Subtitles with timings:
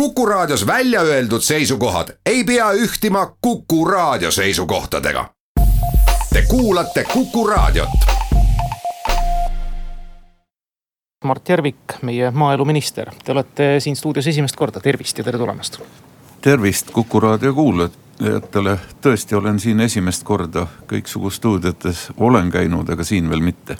[0.00, 5.30] Kuku Raadios välja öeldud seisukohad ei pea ühtima Kuku Raadio seisukohtadega.
[6.32, 7.88] Te kuulate Kuku Raadiot.
[11.24, 15.80] Mart Järvik, meie maaeluminister, te olete siin stuudios esimest korda, tervist ja tere tulemast.
[16.40, 23.30] tervist Kuku Raadio kuulajatele, tõesti olen siin esimest korda kõiksugu stuudiotes olen käinud, aga siin
[23.30, 23.78] veel mitte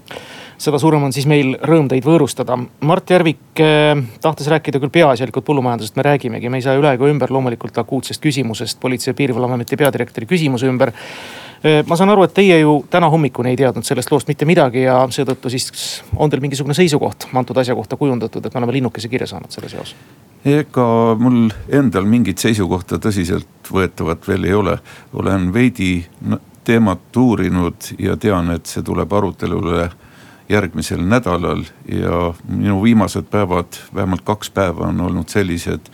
[0.59, 2.57] seda suurem on siis meil rõõm teid võõrustada.
[2.89, 3.93] Mart Järvik eh,
[4.23, 8.23] tahtis rääkida küll peaasjalikult põllumajandusest, me räägimegi, me ei saa üle ega ümber loomulikult akuutsest
[8.23, 10.93] küsimusest Politsei- ja Piirivalveameti peadirektori küsimuse ümber.
[11.65, 14.87] Eh, ma saan aru, et teie ju täna hommikuni ei teadnud sellest loost mitte midagi
[14.87, 15.71] ja seetõttu siis
[16.17, 19.73] on teil mingisugune seisukoht antud asja kohta kujundatud, et me oleme linnukese kirja saanud selle
[19.73, 19.97] seos?
[20.47, 24.77] ega mul endal mingit seisukohta tõsiseltvõetavat veel ei ole,
[25.19, 26.07] olen veidi
[26.67, 29.89] teemat uurinud ja tean, et see tuleb arutelule
[30.49, 35.91] järgmisel nädalal ja minu viimased päevad, vähemalt kaks päeva on olnud sellised,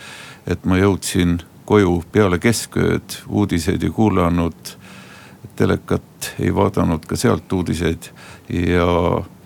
[0.46, 4.74] et ma jõudsin koju peale keskööd, uudiseid ei kuulanud,
[5.56, 8.10] telekat ei vaadanud ka sealt uudiseid
[8.48, 8.86] ja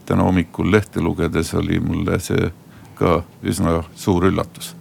[0.06, 2.50] täna hommikul lehte lugedes oli mulle see
[2.94, 4.75] ka üsna suur üllatus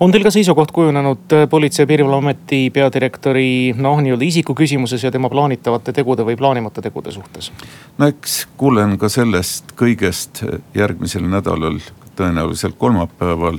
[0.00, 5.10] on teil ka seisukoht kujunenud äh, Politsei- ja Piirivalveameti peadirektori noh, nii-öelda isiku küsimuses ja
[5.10, 7.50] tema plaanitavate tegude või plaanimata tegude suhtes?
[7.98, 11.80] no eks kuulen ka sellest kõigest järgmisel nädalal,
[12.16, 13.58] tõenäoliselt kolmapäeval.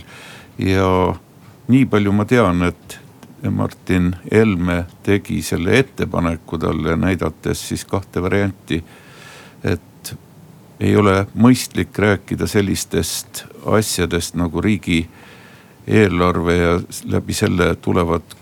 [0.57, 0.89] ja
[1.67, 2.99] nii palju ma tean, et
[3.51, 8.83] Martin Helme tegi selle ettepaneku talle, näidates siis kahte varianti.
[9.63, 10.15] et
[10.79, 15.09] ei ole mõistlik rääkida sellistest asjadest nagu riigi
[15.89, 16.75] eelarve ja
[17.09, 18.37] läbi selle tulevad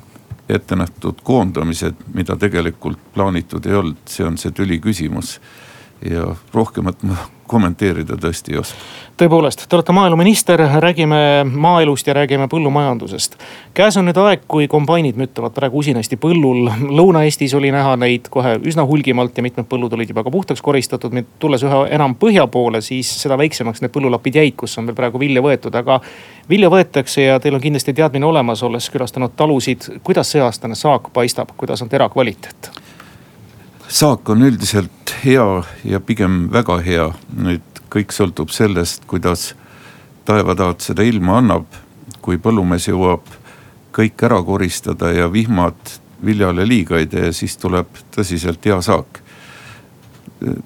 [0.49, 5.39] ette nähtud koondamised, mida tegelikult plaanitud ei olnud, see on see tüli küsimus.
[6.05, 7.15] ja rohkemat ma
[7.47, 13.35] kommenteerida tõesti ei oska tõepoolest, te olete maaeluminister, räägime maaelust ja räägime põllumajandusest.
[13.73, 16.69] käes on nüüd aeg, kui kombainid müttavad praegu usinasti põllul.
[16.99, 21.13] Lõuna-Eestis oli näha neid kohe üsna hulgimalt ja mitmed põllud olid juba ka puhtaks koristatud.
[21.13, 24.95] nüüd tulles üha enam põhja poole, siis seda väiksemaks need põllulapid jäid, kus on veel
[24.95, 25.99] praegu vilja võetud, aga
[26.49, 29.89] vilja võetakse ja teil on kindlasti teadmine olemas, olles külastanud talusid.
[30.03, 32.86] kuidas see-aastane saak paistab, kuidas on tera kvaliteet?
[33.87, 37.07] Saak on üldiselt hea ja pigem väga hea.
[37.37, 39.53] nüüd kõik sõltub sellest, kuidas
[40.25, 41.65] taevataat seda ilma annab.
[42.21, 43.23] kui põllumees jõuab
[43.95, 45.75] kõik ära koristada ja vihmad
[46.25, 49.21] viljale liiga ei tee, siis tuleb tõsiselt hea saak.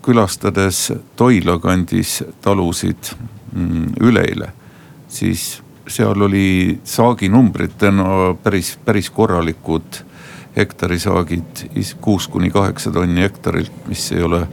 [0.01, 3.13] külastades Toila kandis talusid
[3.53, 4.51] mm, üleeile,
[5.07, 10.10] siis seal oli saaginumbritena päris, päris korralikud
[10.55, 11.65] hektarisaagid,
[12.01, 14.45] kuus kuni kaheksa tonni hektarilt, mis ei ole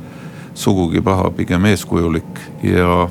[0.54, 3.08] sugugi paha, pigem eeskujulik ja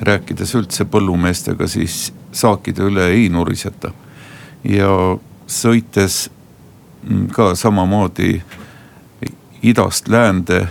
[0.00, 3.92] rääkides üldse põllumeestega, siis saakide üle ei nuriseta.
[4.64, 4.88] ja
[5.46, 6.30] sõites
[7.32, 8.42] ka samamoodi
[9.62, 10.68] idast läände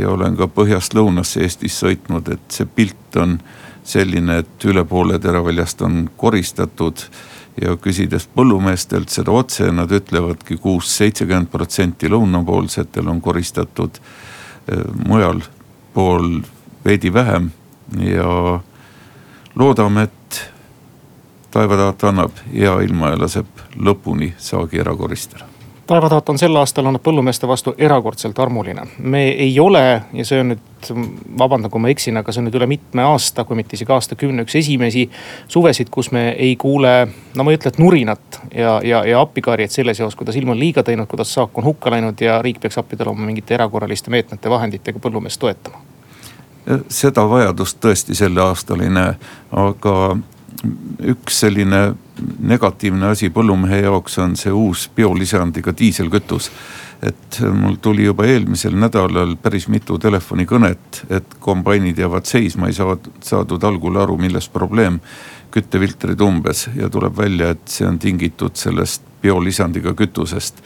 [0.00, 3.38] ja olen ka põhjast lõunasse Eestis sõitnud, et see pilt on
[3.84, 7.06] selline, et üle poole teraväljast on koristatud.
[7.62, 14.00] Ja küsides põllumeestelt seda otse, nad ütlevadki kuus, seitsekümmend protsenti lõunapoolsetel on koristatud
[14.72, 15.40] Äh, mujal
[15.94, 16.40] pool
[16.84, 17.50] veidi vähem
[17.98, 18.60] ja
[19.54, 20.38] loodame, et
[21.52, 25.53] taevataat annab hea ilma ja laseb lõpuni saagi ära koristada
[25.86, 28.86] taevataat on sel aastal olnud põllumeeste vastu erakordselt armuline.
[28.98, 30.90] me ei ole ja see on nüüd,
[31.38, 34.44] vabandan, kui ma eksin, aga see on nüüd üle mitme aasta, kui mitte isegi aastakümne
[34.46, 35.06] üks esimesi
[35.48, 36.94] suvesid, kus me ei kuule,
[37.36, 40.60] no ma ei ütle, et nurinat ja, ja, ja appikarjet selle seos, kuidas ilm on
[40.60, 44.50] liiga teinud, kuidas saak on hukka läinud ja riik peaks appi tulema mingite erakorraliste meetmete,
[44.50, 45.84] vahenditega põllumeest toetama
[46.88, 49.10] seda vajadust tõesti sel aastal ei näe,
[49.52, 49.94] aga
[51.12, 51.80] üks selline
[52.38, 56.50] negatiivne asi põllumehe jaoks on see uus biolisandiga diiselkütus.
[57.02, 63.10] et mul tuli juba eelmisel nädalal päris mitu telefonikõnet, et kombainid jäävad seisma, ei saad,
[63.20, 65.00] saadud algul aru, milles probleem.
[65.50, 70.62] küttefiltrid umbes ja tuleb välja, et see on tingitud sellest biolisandiga kütusest.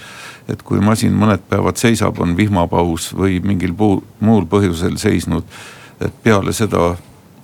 [0.49, 5.45] et kui masin mõned päevad seisab, on vihmapaus või mingil puu, muul põhjusel seisnud.
[6.01, 6.97] et peale seda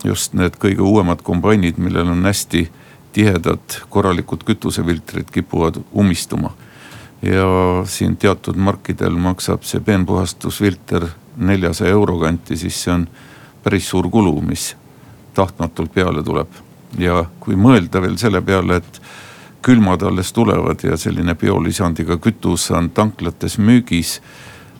[0.05, 2.69] just need kõige uuemad kombainid, millel on hästi
[3.15, 6.51] tihedad korralikud kütusefiltrid kipuvad ummistuma.
[7.23, 7.47] ja
[7.89, 11.07] siin teatud markidel maksab see peenpuhastusfilter
[11.37, 13.07] neljasaja euro kanti, siis see on
[13.65, 14.75] päris suur kulu, mis
[15.35, 16.49] tahtmatult peale tuleb.
[16.99, 19.01] ja kui mõelda veel selle peale, et
[19.63, 24.21] külmad alles tulevad ja selline biolisandiga kütus on tanklates müügis,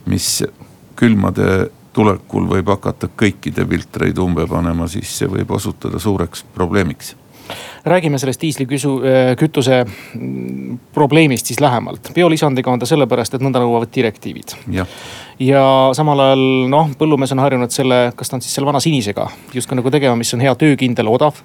[0.07, 0.45] mis
[0.97, 7.15] külmade tulekul võib hakata kõikide filtreid umbe panema, siis see võib osutuda suureks probleemiks
[7.85, 9.01] räägime sellest diisliküsu-,
[9.39, 12.11] kütuse mm, probleemist siis lähemalt.
[12.15, 14.57] biolisandiga on ta sellepärast, et nõnda nõuavad direktiivid.
[15.39, 19.29] ja samal ajal noh, põllumees on harjunud selle, kas ta on siis selle vana sinisega
[19.55, 21.43] justkui nagu tegema, mis on hea, töökindel, odav.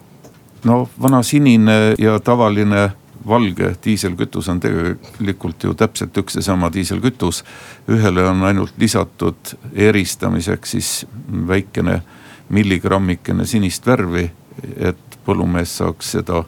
[0.63, 2.89] no vana sinine ja tavaline
[3.27, 7.43] valge diiselkütus on tegelikult ju täpselt üks ja sama diiselkütus.
[7.87, 11.05] ühele on ainult lisatud eristamiseks siis
[11.47, 12.01] väikene
[12.49, 14.31] milligrammikene sinist värvi,
[14.77, 16.43] et põllumees saaks seda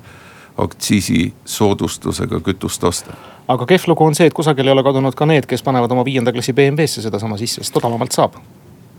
[0.62, 3.16] aktsiisisoodustusega kütust osta
[3.52, 6.06] aga kehv lugu on see, et kusagil ei ole kadunud ka need, kes panevad oma
[6.08, 8.38] viienda klassi BMW-sse sedasama sisse, sest odavamalt saab.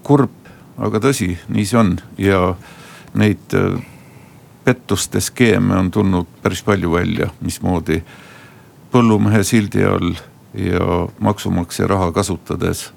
[0.03, 0.33] kurb,
[0.83, 2.55] aga tõsi, nii see on ja
[3.19, 3.79] neid äh,
[4.65, 8.03] pettuste skeeme on tulnud päris palju välja, mismoodi
[8.93, 10.17] põllumehe sildi all
[10.59, 12.91] ja maksumaksja raha kasutades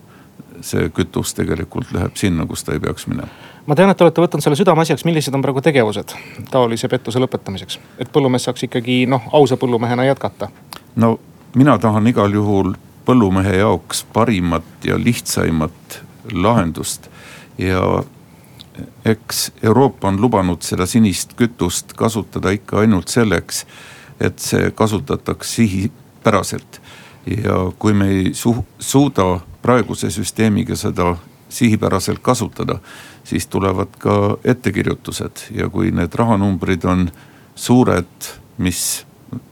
[0.66, 3.30] see kütus tegelikult läheb sinna, kus ta ei peaks minema.
[3.66, 6.16] Ma tean, et te olete võtnud selle südameasjaks, millised on praegu tegevused
[6.52, 10.50] taolise pettuse lõpetamiseks, et põllumees saaks ikkagi noh, ausa põllumehena jätkata?
[10.96, 11.18] no
[11.56, 12.76] mina tahan igal juhul
[13.06, 16.02] põllumehe jaoks parimat ja lihtsaimat
[16.34, 17.10] lahendust
[17.58, 17.82] ja
[19.06, 23.66] eks Euroopa on lubanud seda sinist kütust kasutada ikka ainult selleks,
[24.20, 26.82] et see kasutataks sihipäraselt.
[27.26, 31.16] ja kui me ei su suuda praeguse süsteemiga seda
[31.50, 32.80] sihipäraselt kasutada,
[33.24, 37.10] siis tulevad ka ettekirjutused ja kui need rahanumbrid on
[37.56, 39.06] suured, mis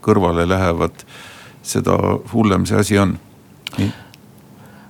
[0.04, 1.04] kõrvale lähevad,
[1.62, 1.96] seda
[2.32, 3.18] hullem see asi on.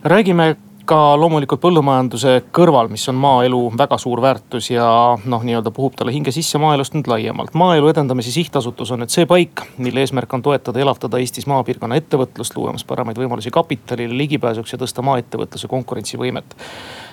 [0.05, 4.87] räägime ka loomulikult põllumajanduse kõrval, mis on maaelu väga suur väärtus ja
[5.25, 7.55] noh, nii-öelda puhub talle hinge sisse maaelust nüüd laiemalt.
[7.57, 12.57] maaelu Edendamise Sihtasutus on nüüd see paik, mille eesmärk on toetada, elavdada Eestis maapiirkonna ettevõtlust,
[12.59, 16.57] luues paremaid võimalusi kapitalile ligipääsuks ja tõsta maaettevõtluse konkurentsivõimet.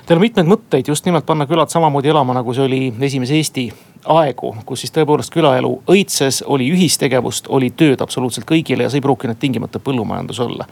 [0.06, 3.70] Teil on mitmeid mõtteid just nimelt panna külad samamoodi elama, nagu see oli esimese Eesti
[4.06, 9.06] aegu, kus siis tõepoolest külaelu õitses, oli ühistegevust, oli tööd absoluutselt kõigile ja see ei
[9.06, 10.68] pruukinud tingimata põllumajandus olla.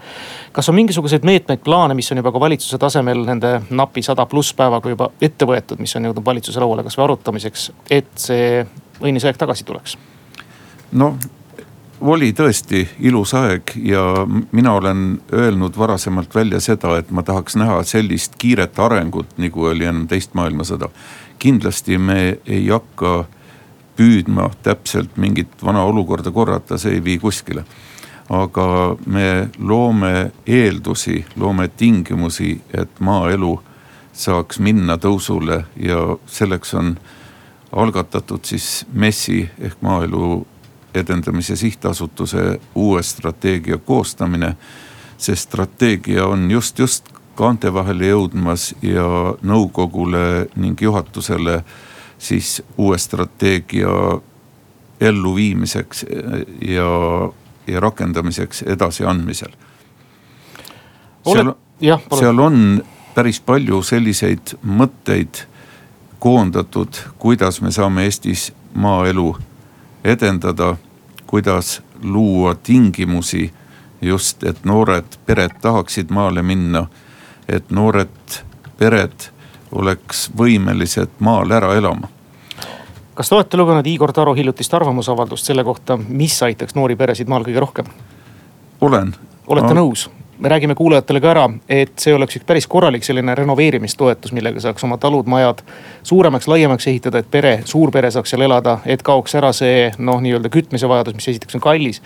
[0.52, 4.54] kas on mingisuguseid meetmeid, plaane, mis on juba ka valitsuse tasemel nende napi sada pluss
[4.54, 8.64] päevaga juba ette võetud, mis on jõudnud valitsuse lauale kasvõi arutamiseks, et see
[9.00, 9.98] õnnis aeg tagasi tuleks?
[10.92, 11.14] no
[12.00, 17.82] oli tõesti ilus aeg ja mina olen öelnud varasemalt välja seda, et ma tahaks näha
[17.82, 20.88] sellist kiiret arengut, nagu oli enne teist maailmasõda
[21.40, 23.24] kindlasti me ei hakka
[23.96, 27.64] püüdma täpselt mingit vana olukorda korrata, see ei vii kuskile.
[28.30, 33.56] aga me loome eeldusi, loome tingimusi, et maaelu
[34.12, 35.98] saaks minna tõusule ja
[36.30, 36.92] selleks on
[37.72, 40.46] algatatud siis MES-i ehk Maaelu
[40.94, 44.56] Edendamise Sihtasutuse uue strateegia koostamine.
[45.20, 47.04] see strateegia on just, just
[47.34, 49.04] kaante vahele jõudmas ja
[49.42, 51.60] nõukogule ning juhatusele
[52.18, 53.88] siis uue strateegia
[55.00, 56.04] elluviimiseks
[56.68, 56.88] ja,
[57.66, 59.52] ja rakendamiseks edasiandmisel.
[61.32, 61.52] seal,
[62.18, 62.82] seal on
[63.14, 65.44] päris palju selliseid mõtteid
[66.20, 69.36] koondatud, kuidas me saame Eestis maaelu
[70.04, 70.76] edendada,
[71.26, 73.52] kuidas luua tingimusi
[74.02, 76.86] just, et noored pered tahaksid maale minna
[77.50, 78.38] et noored
[78.78, 79.28] pered
[79.74, 82.08] oleks võimelised maal ära elama.
[83.14, 87.44] kas te olete lugenud Igor Taro hiljutist arvamusavaldust selle kohta, mis aitaks noori peresid maal
[87.44, 87.90] kõige rohkem?
[88.80, 89.14] olen.
[89.46, 89.82] olete no.
[89.82, 90.08] nõus?
[90.40, 94.84] Me räägime kuulajatele ka ära, et see oleks üks päris korralik selline renoveerimistoetus, millega saaks
[94.84, 95.62] oma talud, majad
[96.02, 100.52] suuremaks, laiemaks ehitada, et pere, suurpere saaks seal elada, et kaoks ära see noh, nii-öelda
[100.52, 102.02] kütmise vajadus, mis esiteks on kallis.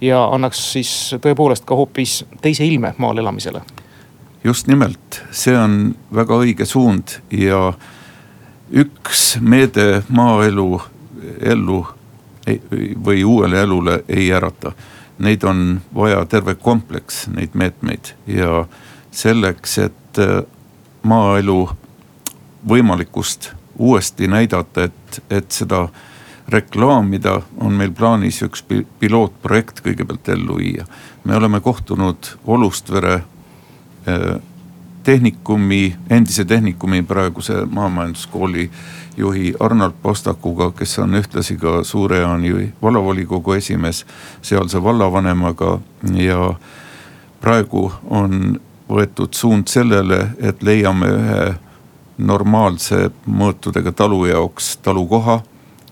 [0.00, 3.62] ja annaks siis tõepoolest ka hoopis teise ilme maal elamisele
[4.44, 7.72] just nimelt, see on väga õige suund ja
[8.72, 10.80] üks meede maaelu
[11.42, 11.82] ellu
[13.04, 14.72] või uuele elule ei ärata.
[15.22, 18.64] Neid on vaja terve kompleks, neid meetmeid ja
[19.14, 20.40] selleks, et äh,
[21.02, 21.58] maaelu
[22.68, 25.86] võimalikkust uuesti näidata, et, et seda
[26.52, 28.64] reklaamida, on meil plaanis üks
[29.00, 30.86] pilootprojekt kõigepealt ellu viia.
[31.24, 33.22] me oleme kohtunud Olustvere
[34.08, 34.42] Äh,
[35.02, 38.70] tehnikumi, endise tehnikumi praeguse maamajanduskooli
[39.16, 44.06] juhi Arnold Postakuga, kes on ühtlasi ka Suure-Jaani vallavolikogu esimees,
[44.42, 45.78] sealse vallavanemaga
[46.16, 46.54] ja
[47.40, 51.46] praegu on võetud suund sellele, et leiame ühe
[52.18, 55.42] normaalse mõõtudega talu jaoks talukoha.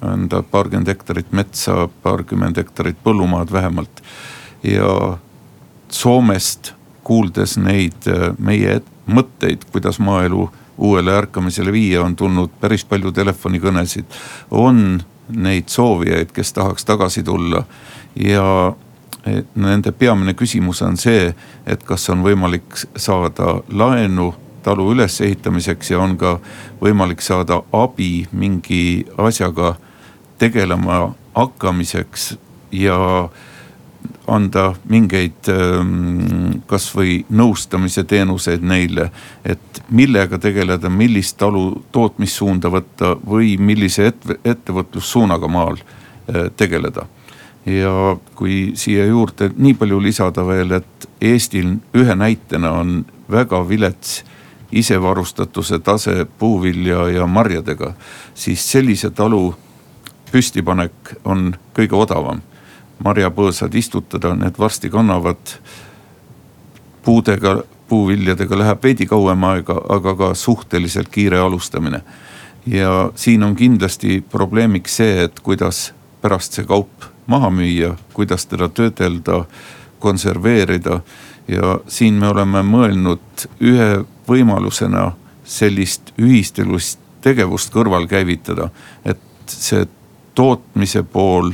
[0.02, 4.02] on ta paarkümmend hektarit metsa, paarkümmend hektarit põllumaad vähemalt
[4.62, 5.18] ja
[5.90, 6.72] Soomest
[7.04, 10.50] kuuldes neid äh, meie mõtteid, kuidas maaelu
[10.80, 14.04] uuele ärkamisele viia, on tulnud päris palju telefonikõnesid.
[14.50, 17.64] on neid soovijaid, kes tahaks tagasi tulla
[18.16, 18.72] ja
[19.54, 21.34] nende peamine küsimus on see,
[21.66, 24.32] et kas on võimalik saada laenu
[24.62, 26.38] talu ülesehitamiseks ja on ka
[26.80, 29.75] võimalik saada abi mingi asjaga
[30.38, 32.34] tegelema hakkamiseks
[32.72, 33.28] ja
[34.30, 39.10] anda mingeid ähm, kasvõi nõustamise teenuseid neile.
[39.44, 47.06] et millega tegeleda, millist talu tootmissuunda võtta või millise ette, ettevõtlussuunaga maal äh, tegeleda
[47.66, 54.22] ja kui siia juurde nii palju lisada veel, et Eestil ühe näitena on väga vilets
[54.72, 57.92] isevarustatuse tase puuvilja ja marjadega,
[58.34, 59.54] siis sellise talu
[60.32, 62.40] püstipanek on kõige odavam.
[63.04, 65.59] Marjapõõsad istutada, need varsti kannavad.
[67.04, 72.02] puudega, puuviljadega läheb veidi kauem aega, aga ka suhteliselt kiire alustamine.
[72.66, 76.90] ja siin on kindlasti probleemiks see, et kuidas pärast see kaup
[77.26, 79.45] maha müüa, kuidas teda töödelda,
[79.99, 81.00] konserveerida.
[81.49, 85.12] ja siin me oleme mõelnud ühe võimalusena
[85.45, 88.71] sellist ühistelust tegevust kõrval käivitada.
[89.04, 89.87] et see
[90.35, 91.52] tootmise pool,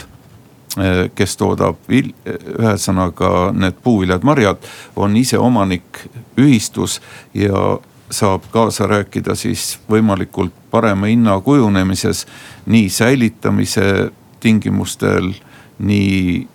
[1.15, 2.13] kes toodab vil-,
[2.59, 4.65] ühesõnaga need puuviljad-marjad,
[4.97, 6.03] on ise omanik
[6.37, 7.01] ühistus
[7.35, 7.79] ja
[8.11, 12.27] saab kaasa rääkida siis võimalikult parema hinna kujunemises
[12.67, 15.33] nii säilitamise tingimustel
[15.79, 16.47] nii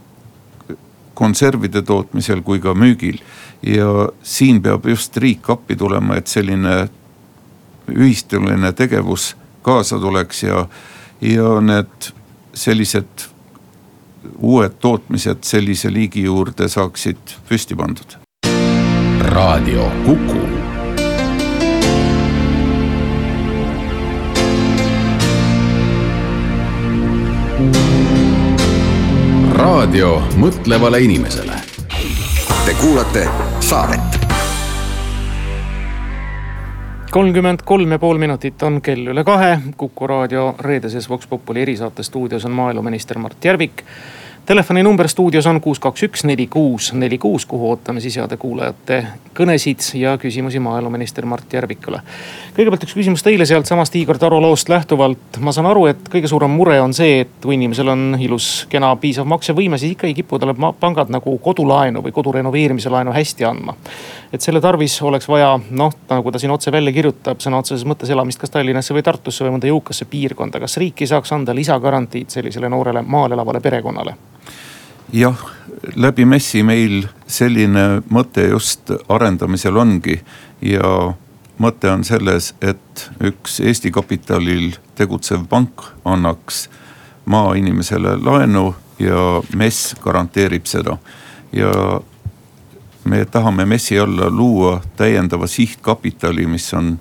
[1.13, 3.19] konservide tootmisel kui ka müügil.
[3.61, 6.89] ja siin peab just riik appi tulema, et selline
[7.93, 10.65] ühistuline tegevus kaasa tuleks ja,
[11.21, 12.09] ja need
[12.53, 13.30] sellised
[14.39, 18.17] uued tootmised sellise liigi juurde saaksid püsti pandud.
[19.31, 20.41] raadio Kuku
[29.81, 31.57] raadio mõtlevale inimesele.
[32.65, 33.27] Te kuulate
[33.59, 34.20] saadet.
[37.11, 39.59] Kolmkümmend kolm ja pool minutit on kell üle kahe.
[39.77, 43.83] kuku raadio reedeses Vox Populi erisaate stuudios on maaeluminister Mart Järvik
[44.45, 49.03] telefoninumber stuudios on kuus, kaks, üks, neli, kuus, neli, kuus, kuhu ootame siis heade kuulajate
[49.37, 52.01] kõnesid ja küsimusi maaeluminister Mart Järvikule.
[52.55, 55.39] kõigepealt üks küsimus teile sealtsamast Igor Taro loost lähtuvalt.
[55.39, 58.95] ma saan aru, et kõige suurem mure on see, et kui inimesel on ilus, kena,
[58.95, 63.45] piisav maksevõime, siis ikka ei kipu talle pangad nagu kodulaenu või kodu renoveerimise laenu hästi
[63.45, 63.75] andma.
[64.33, 68.09] et selle tarvis oleks vaja noh, nagu ta siin otse välja kirjutab, sõna otseses mõttes
[68.09, 70.59] elamist kas Tallinnasse või Tartusse või mõnda jõukasse piirkonda.
[70.59, 74.15] kas riik ei saaks anda lisagarantiid sellisele noorele maal elavale perekonnale?
[75.13, 75.37] Jah,
[75.95, 80.17] läbi MES-i meil selline mõte just arendamisel ongi
[80.63, 81.11] ja
[81.61, 86.67] mõte on selles, et üks Eesti kapitalil tegutsev pank annaks
[87.25, 90.97] maainimesele laenu ja MES garanteerib seda.
[91.51, 91.99] ja
[93.03, 96.99] me tahame MES-i alla luua täiendava sihtkapitali, mis on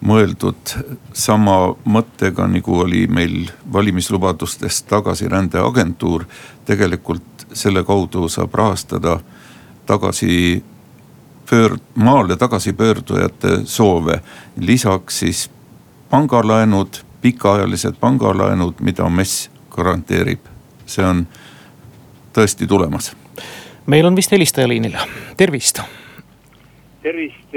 [0.00, 0.74] mõeldud
[1.12, 6.24] sama mõttega, nagu oli meil valimislubadustes tagasirändeagentuur.
[6.64, 9.20] tegelikult selle kaudu saab rahastada
[9.86, 10.62] tagasi
[11.50, 14.20] pöörd-, maale tagasipöördujate soove.
[14.56, 15.50] lisaks siis
[16.10, 16.88] pangalaenud,
[17.20, 20.40] pikaajalised pangalaenud, mida MES garanteerib.
[20.86, 21.26] see on
[22.32, 23.16] tõesti tulemas.
[23.86, 24.96] meil on vist helistaja liinil,
[25.36, 25.80] tervist
[27.02, 27.54] tervist,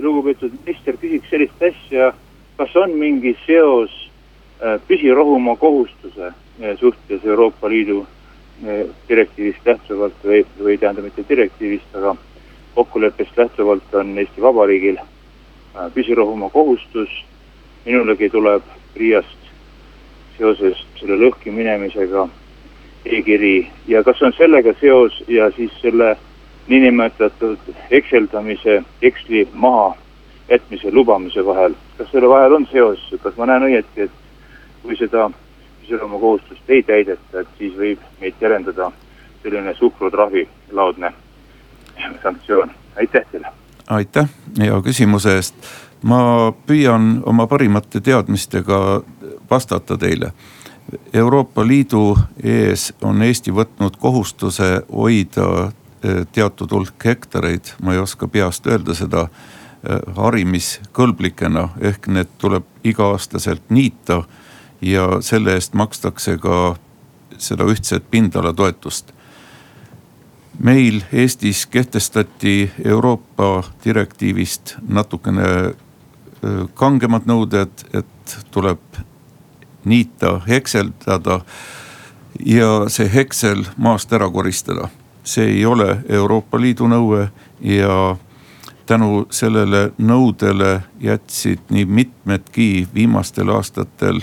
[0.00, 2.12] lugupeetud minister, küsiks sellist asja.
[2.58, 3.90] kas on mingi seos
[4.62, 8.06] äh, püsirohumaa kohustuse äh, suhtes Euroopa Liidu
[9.08, 12.16] direktiivist lähtuvalt või, või tähendab mitte direktiivist, aga
[12.74, 14.98] kokkuleppest lähtuvalt on Eesti Vabariigil
[15.94, 17.08] püsirohumaa kohustus.
[17.84, 18.62] minulegi tuleb
[18.96, 19.38] Riiast
[20.36, 22.28] seoses selle lõhki minemisega
[23.06, 26.16] e-kiri ja kas on sellega seos ja siis selle
[26.68, 27.58] niinimetatud
[27.90, 29.96] ekseldamise, eksli maha
[30.48, 31.74] jätmise lubamise vahel.
[31.98, 34.10] kas selle vahel on seos, kas ma näen õieti, et
[34.82, 35.30] kui seda
[35.84, 38.92] iseloomu kohustust ei täideta, et siis võib meid terendada
[39.42, 41.12] selline suhkrutrahvi laadne
[42.22, 43.46] sanktsioon, aitäh teile.
[43.86, 45.54] aitäh hea küsimuse eest.
[46.02, 49.02] ma püüan oma parimate teadmistega
[49.50, 50.32] vastata teile.
[51.12, 55.72] Euroopa Liidu ees on Eesti võtnud kohustuse hoida
[56.32, 63.70] teatud hulk hektareid, ma ei oska peast öelda seda eh, harimiskõlblikena, ehk need tuleb iga-aastaselt
[63.70, 64.24] niita.
[64.80, 66.76] ja selle eest makstakse ka
[67.38, 69.12] seda ühtset pindalatoetust.
[70.58, 75.74] meil Eestis kehtestati Euroopa direktiivist natukene eh,
[76.74, 78.78] kangemad nõuded, et tuleb
[79.84, 81.40] niita, hekseldada
[82.46, 84.88] ja see heksel maast ära koristada.
[85.28, 87.28] See ei ole Euroopa Liidu nõue
[87.60, 88.16] ja
[88.86, 94.22] tänu sellele nõudele jätsid nii mitmedki viimastel aastatel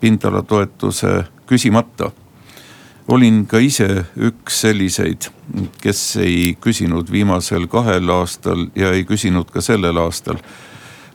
[0.00, 2.10] pindalatoetuse küsimata.
[3.08, 5.28] olin ka ise üks selliseid,
[5.80, 10.36] kes ei küsinud viimasel kahel aastal ja ei küsinud ka sellel aastal.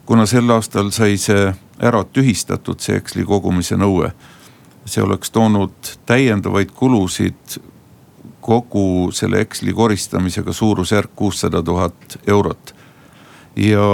[0.05, 4.11] kuna sel aastal sai see ära tühistatud, see heksli kogumise nõue
[4.85, 7.59] see oleks toonud täiendavaid kulusid
[8.41, 12.75] kogu selle heksli koristamisega suurusjärk kuussada tuhat eurot.
[13.55, 13.85] ja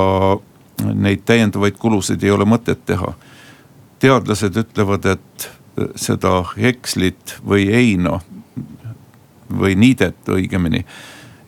[0.93, 3.13] neid täiendavaid kulusid ei ole mõtet teha.
[3.99, 5.49] teadlased ütlevad, et
[5.95, 8.19] seda hekslit või heina
[9.49, 10.85] või niidet õigemini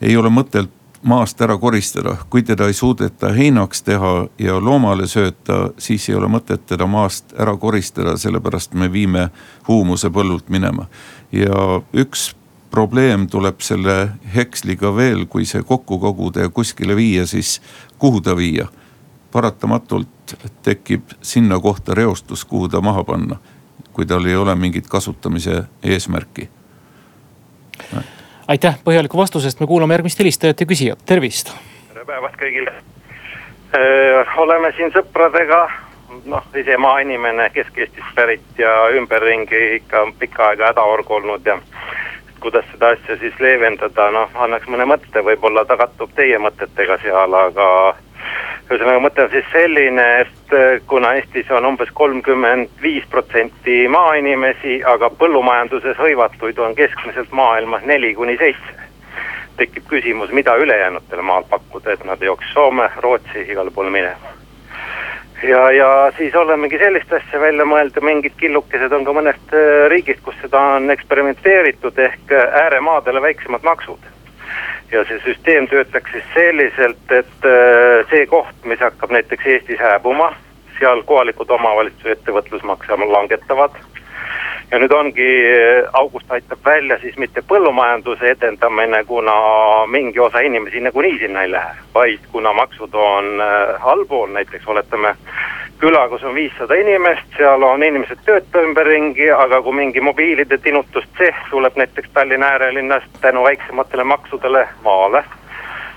[0.00, 0.70] ei ole mõtet
[1.02, 6.28] maast ära koristada, kui teda ei suudeta heinaks teha ja loomale sööta, siis ei ole
[6.28, 9.30] mõtet teda maast ära koristada, sellepärast me viime
[9.68, 10.86] huumuse põllult minema.
[11.32, 12.34] ja üks
[12.70, 17.60] probleem tuleb selle heksliga veel, kui see kokku koguda ja kuskile viia, siis
[17.98, 18.68] kuhu ta viia?
[19.30, 23.36] paratamatult tekib sinna kohta reostus, kuhu ta maha panna,
[23.92, 26.48] kui tal ei ole mingit kasutamise eesmärki
[28.50, 31.52] aitäh põhjaliku vastuse eest, me kuulame järgmist helistajat ja küsijat, tervist.
[31.92, 32.72] tere päevast kõigile.
[34.36, 35.60] oleme siin sõpradega,
[36.32, 41.60] noh ise maainimene Kesk-Eestist pärit ja ümberringi ikka pikka aega hädaorg olnud ja
[42.40, 47.34] kuidas seda asja siis leevendada, noh annaks mõne mõtte, võib-olla ta kattub teie mõtetega seal,
[47.34, 47.66] aga
[48.70, 54.80] ühesõnaga mõte on siis selline, et äh, kuna Eestis on umbes kolmkümmend viis protsenti maainimesi,
[54.86, 58.78] aga põllumajanduses hõivatuid on keskmiselt maailmas neli kuni seitse.
[59.60, 64.29] tekib küsimus, mida ülejäänutel maal pakkuda, et nad ei jooks Soome, Rootsi, igale poole minema.
[65.42, 70.22] Ja, ja siis olemegi sellist asja välja mõelda, mingid killukesed on ka mõnest äh, riigist,
[70.24, 74.10] kus seda on eksperimenteeritud, ehk äh, ääremaadele väiksemad maksud
[74.92, 80.32] ja see süsteem töötaks siis selliselt, et äh, see koht, mis hakkab näiteks Eestis hääbuma,
[80.78, 83.76] seal kohalikud omavalitsuse ettevõtlusmakse langetavad.
[84.70, 89.34] Ja nüüd ongi, äh, august aitab välja siis mitte põllumajanduse edendamine, kuna
[89.86, 95.14] mingi osa inimesi nagunii sinna ei lähe, vaid kuna maksud on äh, allpool, näiteks oletame
[95.80, 101.46] küla, kus on viissada inimest, seal on inimesed tööta ümberringi, aga kui mingi mobiilide tinutustsehh
[101.50, 105.24] tuleb näiteks Tallinna äärelinnast tänu väiksematele maksudele maale.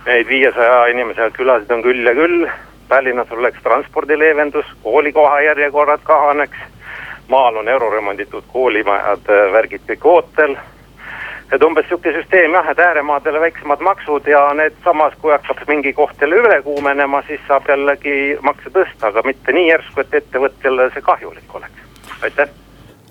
[0.06, 2.48] Neid viiesaja inimesega külasid on küll ja küll,
[2.90, 6.58] Tallinnas oleks transpordileevendus, koolikoha järjekorrad kahaneks.
[7.28, 10.56] Maal on euro remonditud koolimajad, värgid kõik ootel.
[11.54, 15.94] Et umbes sihuke süsteem jah, et ääremaadele väiksemad maksud ja need samas, kui hakkab mingi
[15.94, 20.90] koht jälle üle kuumenema, siis saab jällegi makse tõsta, aga mitte nii järsku, et ettevõtjale
[20.94, 21.84] see kahjulik oleks,
[22.26, 22.50] aitäh.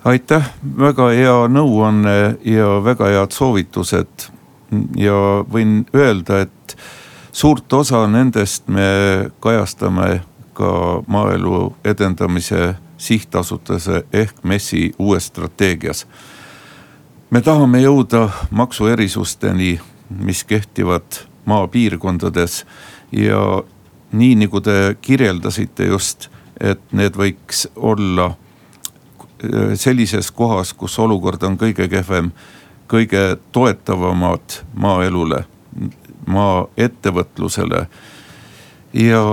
[0.04, 4.28] aitäh, väga hea nõuanne ja väga head soovitused.
[4.96, 6.76] Ja võin öelda, et
[7.32, 10.22] suurt osa nendest me kajastame
[10.56, 16.06] ka Maaelu Edendamise Sihtasutuse ehk MES-i uues strateegias
[17.32, 19.78] me tahame jõuda maksuerisusteni,
[20.20, 22.62] mis kehtivad maapiirkondades
[23.16, 23.40] ja
[24.12, 26.28] nii nagu te kirjeldasite just,
[26.60, 32.30] et need võiks olla äh, sellises kohas, kus olukord on kõige kehvem,
[32.92, 35.44] kõige toetavamad maaelule,
[36.28, 37.86] maaettevõtlusele.
[38.92, 39.24] ja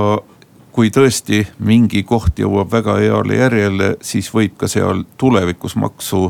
[0.80, 6.30] kui tõesti mingi koht jõuab väga heale järjele, siis võib ka seal tulevikus maksu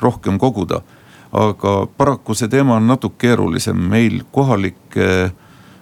[0.00, 0.82] rohkem koguda.
[1.32, 5.30] aga paraku see teema on natuke keerulisem, meil kohalike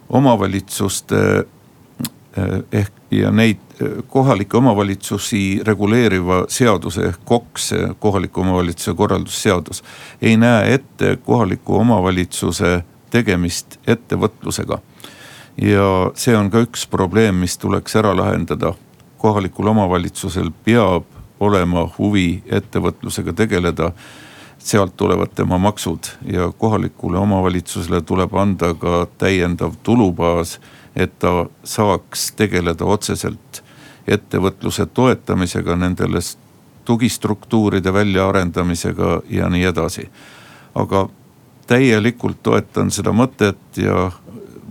[0.08, 1.22] omavalitsuste
[2.36, 9.82] eh, ehk ja neid eh, kohalikke omavalitsusi reguleeriva seaduse ehk KOKS, kohaliku omavalitsuse korraldusseadus.
[10.22, 14.78] ei näe ette kohaliku omavalitsuse tegemist ettevõtlusega.
[15.56, 18.74] Ja see on ka üks probleem, mis tuleks ära lahendada.
[19.18, 21.04] kohalikul omavalitsusel peab
[21.40, 23.92] olema huvi ettevõtlusega tegeleda.
[24.58, 30.60] sealt tulevad tema maksud ja kohalikule omavalitsusele tuleb anda ka täiendav tulubaas,
[30.96, 33.62] et ta saaks tegeleda otseselt
[34.08, 36.20] ettevõtluse toetamisega, nendele
[36.84, 40.10] tugistruktuuride väljaarendamisega ja nii edasi.
[40.74, 41.08] aga
[41.66, 44.10] täielikult toetan seda mõtet ja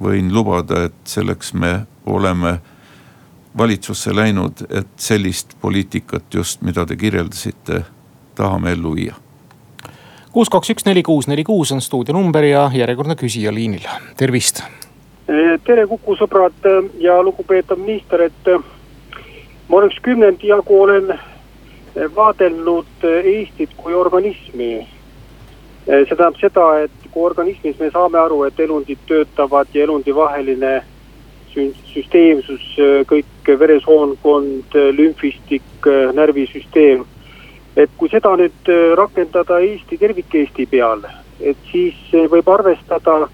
[0.02, 2.60] võin lubada, et selleks me oleme
[3.58, 7.84] valitsusse läinud, et sellist poliitikat just, mida te kirjeldasite,
[8.36, 9.16] tahame ellu viia.
[10.32, 14.64] kuus, kaks, üks, neli, kuus, neli, kuus on stuudio number ja järjekordne küsija liinil, tervist.
[15.66, 18.48] tere Kuku sõbrad ja lugupeetav minister, et
[19.70, 21.20] ma oleks kümnendi jagu olen
[22.16, 24.88] vaadelnud Eestit kui organismi.
[25.86, 30.80] see tähendab seda, et kui organismis me saame aru, et elundid töötavad ja elundivaheline
[31.90, 32.66] süsteemsus,
[33.10, 37.06] kõik veresoonkond, lümfistik, närvisüsteem.
[37.78, 41.06] et kui seda nüüd rakendada Eesti, tervik-Eesti peal,
[41.40, 43.30] et siis võib arvestada,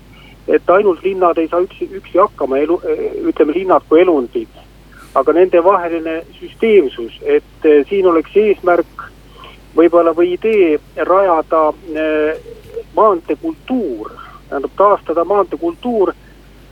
[0.47, 2.77] et ainult linnad ei saa üksi, üksi hakkama, elu,
[3.31, 4.61] ütleme linnad kui elundid
[5.15, 9.05] aga nendevaheline süsteemsus, et siin oleks eesmärk
[9.75, 10.75] võib-olla või idee
[11.07, 11.69] rajada
[12.95, 14.11] maanteekultuur,
[14.49, 16.13] tähendab taastada maanteekultuur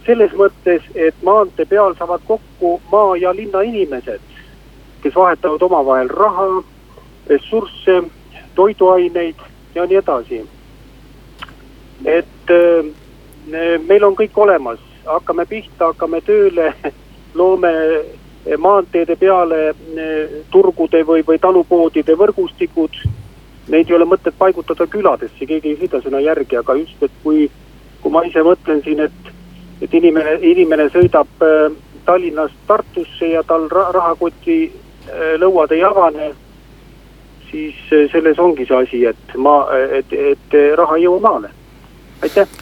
[0.05, 4.21] selles mõttes, et maantee peal saavad kokku maa ja linna inimesed,
[5.03, 6.63] kes vahetavad omavahel raha,
[7.27, 8.01] ressursse,
[8.55, 9.35] toiduaineid
[9.75, 10.45] ja nii edasi.
[12.05, 16.73] et eh, meil on kõik olemas, hakkame pihta, hakkame tööle,
[17.39, 17.71] loome
[18.57, 22.99] maanteede peale eh, turgude või, või talupoodide võrgustikud.
[23.73, 27.47] Neid ei ole mõtet paigutada küladesse, keegi ei sõida sinna järgi, aga just, et kui,
[28.03, 29.31] kui ma ise mõtlen siin, et,
[29.81, 31.73] et inimene, inimene sõidab äh,
[32.05, 36.29] Tallinnast Tartusse ja tal rahakoti äh, lõuad ei avane,
[37.49, 39.55] siis äh, selles ongi see asi, et ma,
[40.01, 41.49] et, et raha ei jõua maale,
[42.21, 42.53] aitäh.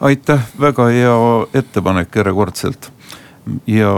[0.00, 1.16] aitäh, väga hea
[1.62, 2.92] ettepanek järjekordselt
[3.66, 3.90] ja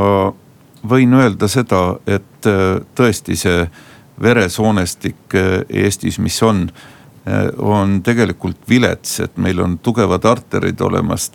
[0.88, 2.48] võin öelda seda, et
[2.96, 3.66] tõesti see
[4.22, 5.34] veresoonestik
[5.68, 6.66] Eestis, mis on,
[7.58, 11.30] on tegelikult vilets, et meil on tugevad arterid olemas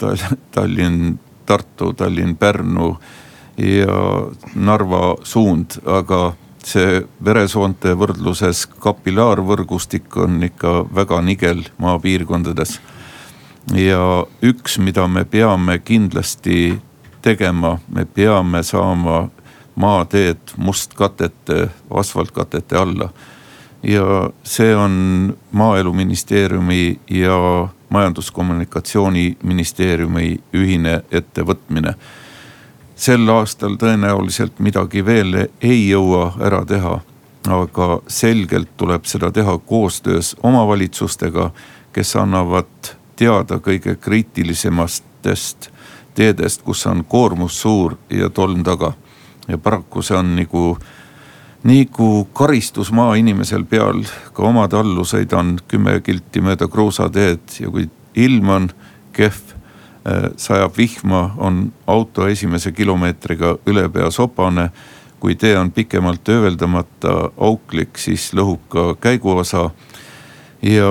[0.51, 2.95] Tallinn, Tartu, Tallinn, Pärnu
[3.57, 3.97] ja
[4.55, 6.31] Narva suund, aga
[6.65, 12.79] see veresoonte võrdluses kapilaarvõrgustik on ikka väga nigel maapiirkondades.
[13.75, 16.79] ja üks, mida me peame kindlasti
[17.21, 19.29] tegema, me peame saama
[19.75, 23.09] maateed mustkatete, asfaltkatete alla.
[23.83, 31.95] ja see on maaeluministeeriumi ja majandus-kommunikatsiooniministeeriumi ühine ettevõtmine.
[32.95, 36.99] sel aastal tõenäoliselt midagi veel ei jõua ära teha,
[37.49, 41.51] aga selgelt tuleb seda teha koostöös omavalitsustega,
[41.93, 45.71] kes annavad teada kõige kriitilisematest
[46.13, 48.93] teedest, kus on koormus suur ja tolm taga
[49.51, 50.77] ja paraku see on nagu,
[51.67, 54.03] nagu karistus maainimesel peal.
[54.33, 58.69] ka oma tallu sõidan kümme kilti mööda kruusateed ja kui ilm on
[59.13, 59.53] kehv,
[60.07, 64.71] äh, sajab vihma, on auto esimese kilomeetriga ülepea sopane.
[65.21, 69.69] kui tee on pikemalt ööveldamata auklik, siis lõhub ka käiguosa.
[70.61, 70.87] ja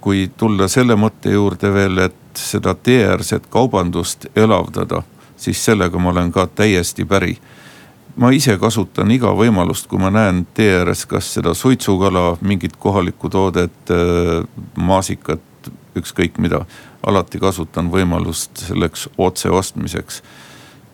[0.00, 5.02] kui tulla selle mõtte juurde veel, et seda teeäärset kaubandust elavdada,
[5.36, 7.38] siis sellega ma olen ka täiesti päri
[8.16, 13.30] ma ise kasutan iga võimalust, kui ma näen tee ääres kas seda suitsukala, mingit kohalikku
[13.30, 14.44] toodet, äh,
[14.76, 15.42] maasikat,
[15.98, 16.64] ükskõik mida.
[17.06, 20.22] alati kasutan võimalust selleks otse ostmiseks.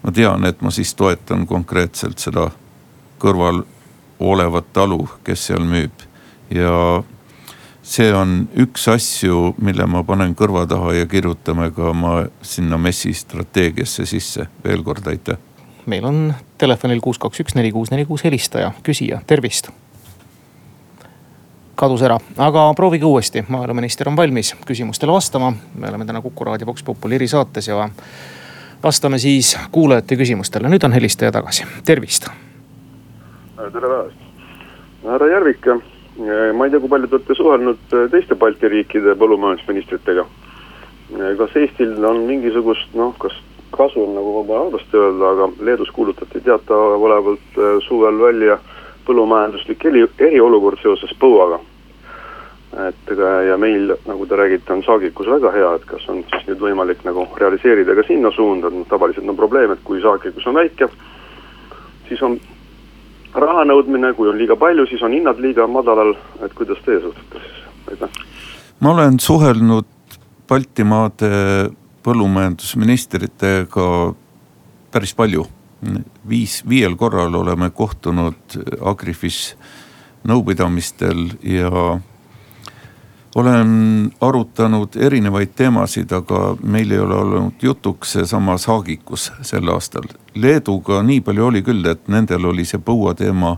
[0.03, 2.51] ma tean, et ma siis toetan konkreetselt seda
[3.19, 3.65] kõrval
[4.19, 5.93] olevat talu, kes seal müüb
[6.51, 7.03] ja
[7.83, 13.13] see on üks asju, mille ma panen kõrva taha ja kirjutame ka oma sinna messi
[13.15, 14.47] strateegiasse sisse.
[14.65, 15.50] veel kord aitäh
[15.87, 19.71] meil on telefonil kuus, kaks, üks, neli, kuus, neli, kuus helistaja, küsija, tervist.
[21.81, 25.53] kadus ära, aga proovige uuesti, maaeluminister on valmis küsimustele vastama.
[25.75, 27.89] me oleme täna Kuku raadio Vox Populi erisaates ja
[28.83, 30.69] vastame siis kuulajate küsimustele.
[30.69, 32.29] nüüd on helistaja tagasi, tervist.
[33.57, 34.17] tere päevast,
[35.05, 35.67] härra Järvik,
[36.55, 40.27] ma ei tea, kui palju te olete suhelnud teiste Balti riikide põllumajandusministritega.
[41.39, 43.33] kas Eestil on mingisugust noh, kas
[43.71, 48.59] kasu on nagu võib-olla halvasti öelda, aga Leedus kuulutati teadaolevalt äh, suvel välja
[49.07, 51.61] põllumajanduslik eri, eriolukord seoses põuaga.
[52.87, 56.45] et ega ja meil, nagu te räägite, on saagikus väga hea, et kas on siis
[56.47, 60.47] nüüd võimalik nagu realiseerida ka sinna suunda, et noh, tavaliselt on probleem, et kui saagikus
[60.47, 60.87] on väike,
[62.09, 62.39] siis on
[63.35, 66.15] raha nõudmine, kui on liiga palju, siis on hinnad liiga madalal,
[66.47, 68.23] et kuidas teie suhtute siis, aitäh?
[68.81, 69.91] ma olen suhelnud
[70.49, 71.31] Baltimaade
[72.03, 73.87] põllumajandusministritega
[74.91, 75.47] päris palju.
[76.29, 79.57] viis, viiel korral oleme kohtunud Agrifis
[80.29, 82.01] nõupidamistel ja
[83.35, 90.09] olen arutanud erinevaid teemasid, aga meil ei ole olnud jutuks seesama saagikus sel aastal.
[90.35, 93.57] Leeduga nii palju oli küll, et nendel oli see põuateema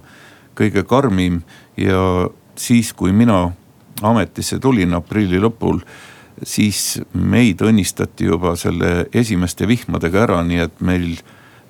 [0.59, 1.41] kõige karmim
[1.77, 3.49] ja siis, kui mina
[4.03, 5.81] ametisse tulin aprilli lõpul
[6.43, 11.17] siis meid õnnistati juba selle esimeste vihmadega ära, nii et meil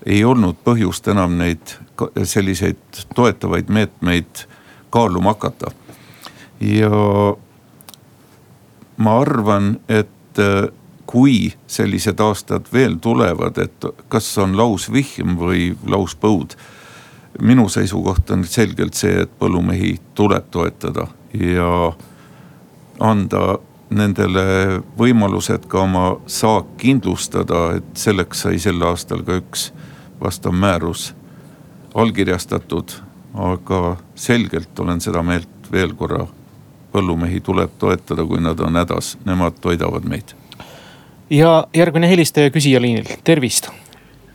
[0.07, 1.77] ei olnud põhjust enam neid
[2.25, 4.47] selliseid toetavaid meetmeid
[4.91, 5.71] kaaluma hakata.
[6.61, 6.91] ja
[8.97, 10.69] ma arvan, et äh,
[11.07, 16.57] kui sellised aastad veel tulevad, et kas on lausvihm või lauspõud.
[17.41, 21.93] minu seisukoht on selgelt see, et põllumehi tuleb toetada ja
[23.01, 23.59] anda
[23.93, 29.71] nendele võimalused ka oma saak kindlustada, et selleks sai sel aastal ka üks
[30.21, 31.13] vastav määrus
[31.95, 33.01] allkirjastatud.
[33.35, 36.27] aga selgelt olen seda meelt veel korra,
[36.93, 40.35] põllumehi tuleb toetada, kui nad on hädas, nemad toidavad meid.
[41.31, 43.71] ja järgmine helistaja küsija liinil, tervist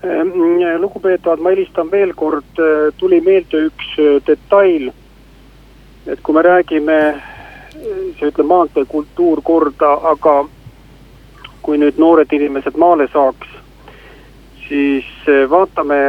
[0.04, 0.34] ehm,
[0.82, 2.62] lugupeetavad, ma helistan veel kord,
[2.98, 3.96] tuli meelde üks
[4.28, 4.92] detail.
[6.08, 7.00] et kui me räägime
[8.20, 10.38] see ütleb maanteekultuur korda, aga
[11.62, 13.50] kui nüüd noored inimesed maale saaks,
[14.68, 16.00] siis eh, vaatame,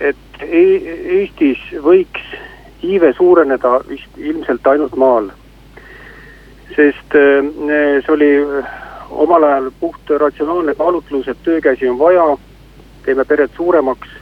[0.00, 2.24] et e-, Eestis võiks
[2.82, 5.30] iive suureneda vist ilmselt ainult maal.
[6.76, 7.44] sest eh,
[8.00, 8.32] see oli
[9.10, 12.24] omal ajal puht ratsionaalne kaalutlus, et töökäsi on vaja,
[13.04, 14.21] teeme pered suuremaks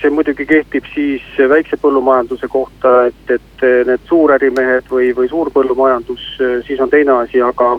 [0.00, 6.56] see muidugi kehtib siis väikse põllumajanduse kohta, et, et need suurärimehed või, või suurpõllumajandus, äh,
[6.66, 7.76] siis on teine asi, aga.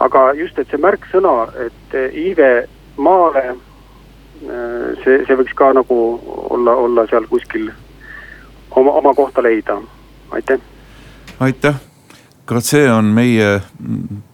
[0.00, 1.34] aga just, et see märksõna,
[1.66, 5.98] et iive maale, äh, see, see võiks ka nagu
[6.50, 7.70] olla, olla seal kuskil
[8.76, 9.78] oma, oma kohta leida,
[10.30, 10.60] aitäh.
[11.40, 11.80] aitäh,
[12.44, 13.60] ka see on meie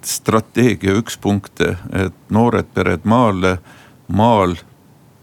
[0.03, 3.59] strateegia üks punkte, et noored pered maale,
[4.09, 4.57] maal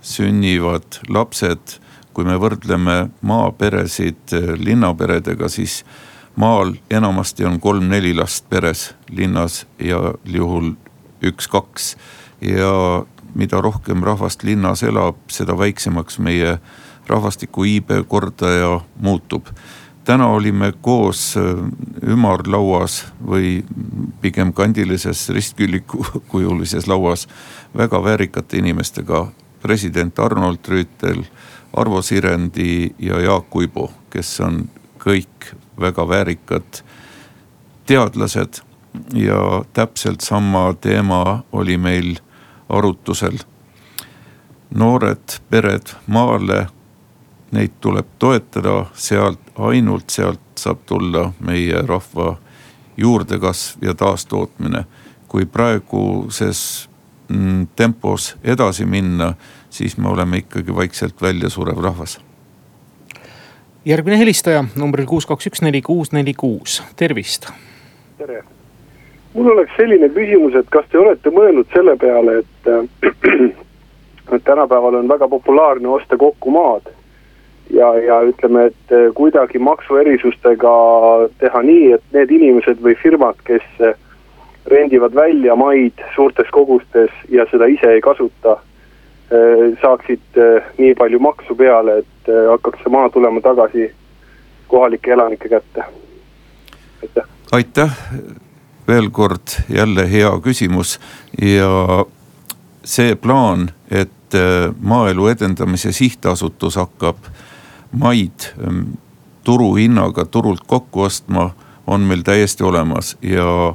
[0.01, 1.79] sünnivad lapsed,
[2.13, 5.83] kui me võrdleme maaperesid eh, linnaperedega, siis
[6.39, 10.73] maal enamasti on kolm-neli last peres, linnas heal juhul
[11.25, 11.95] üks-kaks.
[12.41, 16.57] ja mida rohkem rahvast linnas elab, seda väiksemaks meie
[17.07, 19.47] rahvastiku iibe kordaja muutub.
[20.03, 21.43] täna olime koos eh,
[22.01, 23.63] ümarlauas või
[24.21, 27.27] pigem kandilises ristkülikujulises lauas
[27.75, 29.27] väga väärikate inimestega
[29.61, 31.23] president Arnold Rüütel,
[31.73, 34.69] Arvo Sirendi ja Jaak Uibu, kes on
[34.99, 36.81] kõik väga väärikad
[37.85, 38.61] teadlased.
[39.13, 42.17] ja täpselt sama teema oli meil
[42.69, 43.37] arutusel.
[44.75, 46.67] noored pered maale,
[47.51, 52.37] neid tuleb toetada, sealt, ainult sealt saab tulla meie rahva
[52.97, 54.85] juurdekasv ja taastootmine.
[55.27, 56.88] kui praeguses
[57.75, 59.33] tempos edasi minna,
[59.69, 62.19] siis me oleme ikkagi vaikselt väljasurev rahvas.
[63.85, 67.49] järgmine helistaja numbril kuus, kaks, üks, neli, kuus, neli, kuus, tervist.
[68.17, 68.43] tere,
[69.33, 72.71] mul oleks selline küsimus, et kas te olete mõelnud selle peale, et,
[74.35, 76.89] et tänapäeval on väga populaarne osta kokku maad
[77.69, 80.75] ja, ja ütleme, et kuidagi maksuerisustega
[81.39, 83.65] teha nii, et need inimesed või firmad, kes
[84.65, 88.57] rendivad välja maid suurtes kogustes ja seda ise ei kasuta,
[89.31, 93.89] eh, saaksid eh, nii palju maksu peale, et eh, hakkaks see maa tulema tagasi
[94.67, 95.83] kohalike elanike kätte.
[97.03, 97.25] aitäh.
[97.51, 97.97] aitäh,
[98.87, 100.99] veel kord jälle hea küsimus
[101.41, 102.05] ja
[102.83, 104.09] see plaan, et
[104.81, 107.17] Maaelu Edendamise Sihtasutus hakkab
[107.91, 108.83] maid mm,
[109.43, 111.49] turuhinnaga turult kokku ostma,
[111.87, 113.73] on meil täiesti olemas ja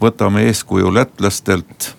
[0.00, 1.96] võtame eeskuju lätlastelt,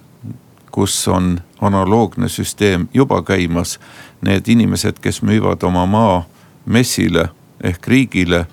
[0.72, 3.80] kus on analoogne süsteem juba käimas.
[4.22, 6.24] Need inimesed, kes müüvad oma maa
[6.66, 7.30] messile
[7.64, 8.46] ehk riigile,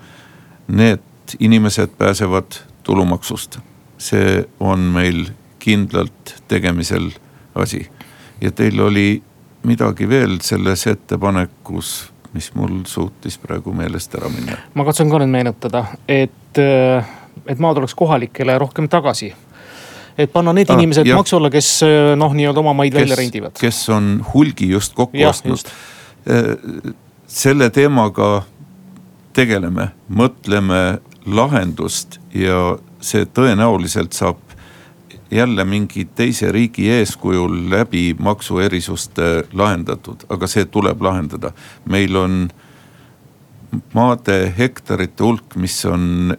[0.67, 1.03] need
[1.39, 3.59] inimesed pääsevad tulumaksust.
[4.01, 5.27] see on meil
[5.59, 7.11] kindlalt tegemisel
[7.55, 7.89] asi.
[8.41, 9.23] ja teil oli
[9.63, 14.57] midagi veel selles ettepanekus, mis mul suutis praegu meelest ära minna.
[14.73, 17.05] ma katsun ka nüüd meenutada, et äh,
[17.47, 19.33] et maa tuleks kohalikele rohkem tagasi
[20.17, 21.15] et panna need ah, inimesed ja.
[21.17, 23.55] maksu alla, kes eh, noh, nii-öelda oma maid kes, välja rendivad.
[23.59, 25.71] kes on hulgi just kokku ja, ostnud.
[26.27, 26.93] Eh,
[27.31, 28.43] selle teemaga
[29.33, 34.41] tegeleme, mõtleme lahendust ja see tõenäoliselt saab
[35.31, 41.53] jälle mingi teise riigi eeskujul läbi maksuerisuste lahendatud, aga see tuleb lahendada.
[41.85, 42.49] meil on
[43.93, 46.35] maade hektarite hulk, mis on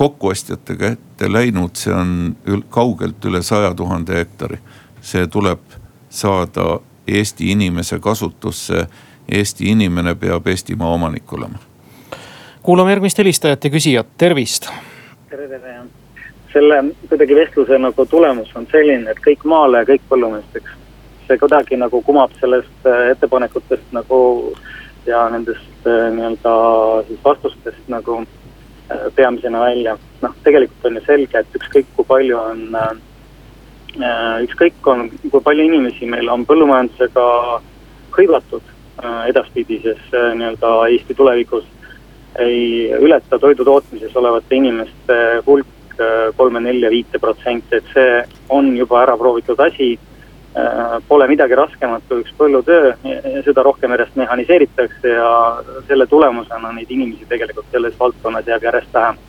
[0.00, 4.58] e-, kokkuostjate kätte läinud, see on ül, kaugelt üle saja tuhande hektari.
[5.00, 5.60] see tuleb
[6.08, 8.86] saada Eesti inimese kasutusse.
[9.32, 11.58] Eesti inimene peab Eestimaa omanik olema.
[12.62, 14.68] kuulame järgmist helistajat ja küsijat, tervist.
[15.30, 15.76] tere, tere.
[16.52, 20.70] selle kuidagi vestluse nagu tulemus on selline, et kõik maale ja kõik põllumeesteks.
[21.26, 24.56] see kuidagi nagu kumab sellest äh, ettepanekutest nagu
[25.06, 26.52] ja nendest nii-öelda
[27.06, 28.24] siis vastustest nagu
[29.14, 29.96] peamisena välja.
[30.20, 32.62] noh, tegelikult on ju selge, et ükskõik kui palju on,
[34.44, 37.26] ükskõik on, kui palju inimesi meil on põllumajandusega
[38.16, 38.74] hõivatud
[39.30, 41.64] edaspidises nii-öelda Eesti tulevikus
[42.38, 48.72] ei ületa toidu tootmises olevate inimeste hulk äh, kolme, nelja, viite protsenti, et see on
[48.76, 49.96] juba ära proovitud asi.
[50.56, 52.94] Äh, pole midagi raskemat kui üks põllutöö,
[53.46, 55.28] seda rohkem järjest mehhaniseeritakse ja
[55.86, 59.20] selle tulemusena neid inimesi tegelikult selles valdkonnas jääb järjest vähem.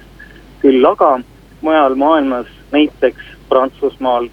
[0.61, 1.19] küll aga
[1.61, 4.27] mujal maailmas, näiteks Prantsusmaal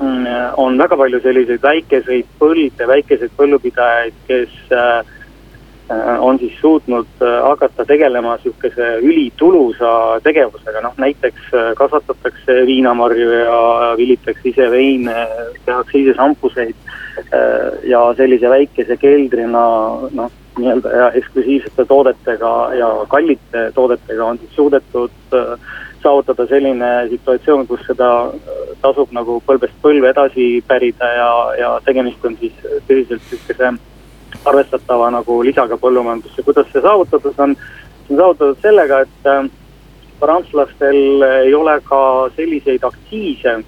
[0.00, 5.04] mm, on väga palju selliseid väikeseid põlde, väikeseid põllupidajaid, kes Äh,
[6.18, 13.60] on siis suutnud äh, hakata tegelema sihukese ülitulusa tegevusega, noh näiteks äh, kasvatatakse viinamarju ja
[13.96, 15.26] vilitakse ise veine,
[15.64, 16.74] tehakse ise šampuseid.
[17.88, 19.62] ja sellise väikese keldrina
[20.12, 25.32] noh, nii-öelda ja eksklusiivsete toodetega ja kallite toodetega on siis suudetud
[26.02, 28.10] saavutada selline situatsioon, kus seda
[28.84, 33.72] tasub nagu põlvest põlve edasi pärida ja, ja tegemist on siis tõsiselt sihukese
[34.44, 37.56] arvestatava nagu lisaga põllumajandusse, kuidas see saavutatud on?
[38.06, 39.48] see on saavutatud sellega, et äh,
[40.20, 42.02] prantslastel ei ole ka
[42.36, 43.58] selliseid aktsiise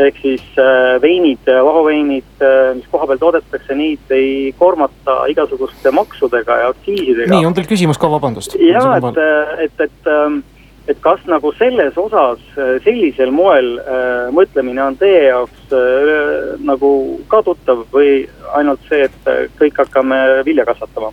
[0.00, 6.70] ehk siis äh, veinid, vahoveinid, äh, mis kohapeal toodetakse, neid ei koormata igasuguste maksudega ja
[6.74, 7.32] aktsiisidega.
[7.34, 8.56] nii, on teil küsimus ka, vabandust?
[8.60, 9.20] ja, et,
[9.66, 10.40] et, et ähm,
[10.88, 12.40] et kas nagu selles osas
[12.84, 16.92] sellisel moel äh, mõtlemine on teie jaoks äh, nagu
[17.28, 18.24] ka tuttav või
[18.56, 21.12] ainult see, et kõik hakkame vilja kasvatama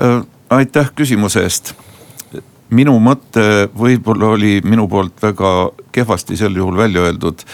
[0.00, 0.22] äh,?
[0.52, 1.74] aitäh küsimuse eest.
[2.70, 5.52] minu mõte võib-olla oli minu poolt väga
[5.92, 7.44] kehvasti sel juhul välja öeldud.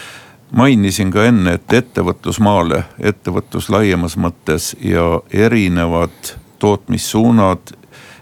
[0.51, 7.73] mainisin ka enne, et ettevõtlusmaale, ettevõtlus laiemas mõttes ja erinevad tootmissuunad,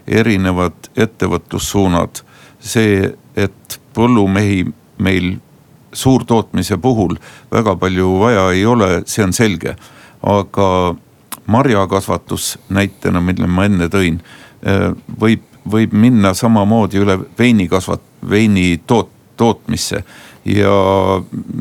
[0.06, 2.22] erinevad ettevõtlussuunad
[2.60, 4.64] see, et põllumehi
[4.98, 5.36] meil
[5.92, 7.16] suurtootmise puhul
[7.52, 9.76] väga palju vaja ei ole, see on selge.
[10.22, 10.96] aga
[11.46, 14.18] marjakasvatus näitena, mille ma enne tõin,
[14.66, 14.90] eh,
[15.20, 20.04] võib, võib minna samamoodi üle veini kasvat-, veini toot-, tootmisse.
[20.44, 20.72] ja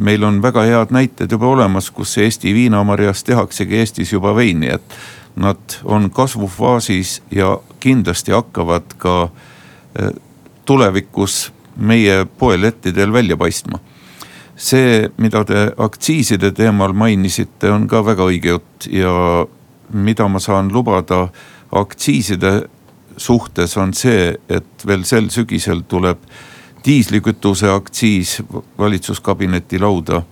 [0.02, 4.96] meil on väga head näited juba olemas, kus Eesti viinamarjast tehaksegi Eestis juba veini, et
[5.36, 9.30] nad on kasvufaasis ja kindlasti hakkavad ka
[10.00, 10.12] eh,
[10.68, 13.80] tulevikus meie poelettidel välja paistma.
[14.58, 19.46] see, mida te aktsiiside teemal mainisite, on ka väga õige jutt ja
[19.94, 21.28] mida ma saan lubada
[21.72, 22.64] aktsiiside
[23.18, 26.26] suhtes on see, et veel sel sügisel tuleb
[26.86, 28.42] diislikütuse aktsiis
[28.78, 30.24] valitsuskabineti lauda.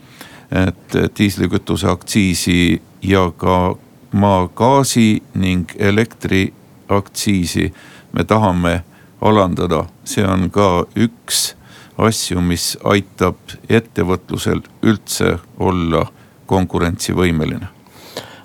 [0.52, 3.76] et diislikütuse aktsiisi ja ka
[4.12, 7.74] maagaasi ning elektriaktsiisi
[8.14, 8.84] me tahame
[9.26, 11.56] alandada, see on ka üks
[11.98, 16.06] asju, mis aitab ettevõtlusel üldse olla
[16.46, 17.76] konkurentsivõimeline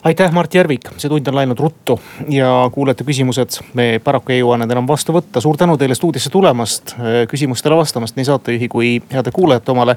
[0.04, 1.98] aitäh, Mart Järvik, see tund on läinud ruttu
[2.32, 5.42] ja kuulajate küsimused me paraku ei jõua need enam vastu võtta.
[5.44, 6.94] suur tänu teile stuudiosse tulemast,
[7.28, 9.96] küsimustele vastamast nii saatejuhi kui heade kuulajate omale.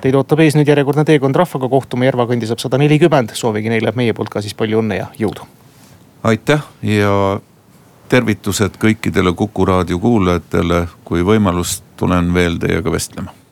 [0.00, 3.94] Teid ootab ees nüüd järjekordne teekond rahvaga, kohtume Järva kandi saab sada nelikümmend, soovige neile
[3.94, 5.46] meie poolt ka siis palju õnne ja jõudu.
[6.24, 7.40] aitäh ja
[8.08, 13.43] tervitused kõikidele Kuku raadio kuulajatele, kui võimalust, tulen veel teiega vestlema